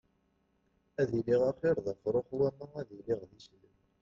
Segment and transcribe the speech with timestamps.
[1.01, 3.75] Ad iliɣ axiṛ d afṛux wama ad iliɣ d islem.